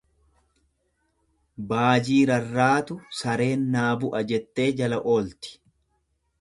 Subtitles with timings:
[1.73, 5.57] Baajii rarraatu sareen naa bu'a jettee jala oolti.